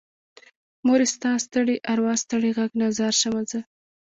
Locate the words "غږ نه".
2.57-2.87